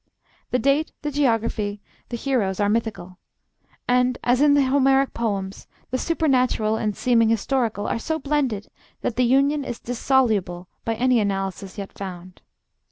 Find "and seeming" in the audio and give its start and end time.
6.75-7.29